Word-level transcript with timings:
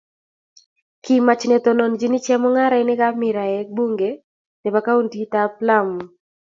kimach 1.03 1.41
netononchini 1.49 2.17
chemung'rainikab 2.25 3.13
miraek 3.21 3.67
bunge 3.75 4.11
nebo 4.63 4.79
kauntikab 4.85 5.51
Lamu 5.67 5.99